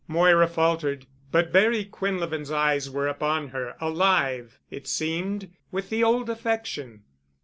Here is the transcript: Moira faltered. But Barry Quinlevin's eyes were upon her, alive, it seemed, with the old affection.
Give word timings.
Moira 0.07 0.47
faltered. 0.47 1.05
But 1.31 1.51
Barry 1.53 1.85
Quinlevin's 1.85 2.49
eyes 2.49 2.89
were 2.89 3.07
upon 3.07 3.49
her, 3.49 3.75
alive, 3.79 4.57
it 4.71 4.87
seemed, 4.87 5.51
with 5.71 5.91
the 5.91 6.03
old 6.03 6.27
affection. 6.27 7.03